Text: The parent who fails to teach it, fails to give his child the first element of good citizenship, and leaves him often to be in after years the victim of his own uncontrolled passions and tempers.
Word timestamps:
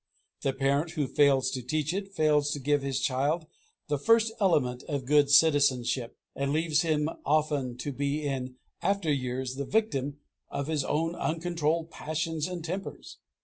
The 0.41 0.51
parent 0.53 0.93
who 0.93 1.05
fails 1.05 1.51
to 1.51 1.61
teach 1.61 1.93
it, 1.93 2.11
fails 2.11 2.49
to 2.53 2.59
give 2.59 2.81
his 2.81 2.99
child 2.99 3.45
the 3.87 3.99
first 3.99 4.33
element 4.41 4.81
of 4.89 5.05
good 5.05 5.29
citizenship, 5.29 6.17
and 6.35 6.51
leaves 6.51 6.81
him 6.81 7.07
often 7.23 7.77
to 7.77 7.91
be 7.91 8.23
in 8.25 8.55
after 8.81 9.13
years 9.13 9.53
the 9.57 9.65
victim 9.65 10.17
of 10.49 10.65
his 10.65 10.83
own 10.83 11.13
uncontrolled 11.13 11.91
passions 11.91 12.47
and 12.47 12.65
tempers. 12.65 13.19